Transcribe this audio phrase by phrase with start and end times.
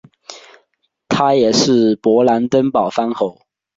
[1.09, 3.37] 他也是勃兰登堡藩侯。